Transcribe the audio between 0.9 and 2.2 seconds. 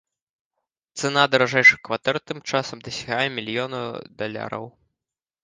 Цана даражэйшых кватэр